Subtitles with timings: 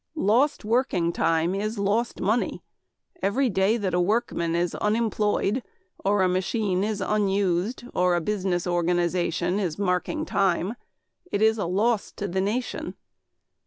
[0.15, 2.63] Lost working time is lost money.
[3.21, 5.61] Every day that a workman is unemployed,
[6.03, 10.73] or a machine is unused, or a business organization is marking time,
[11.31, 12.95] it is a loss to the nation.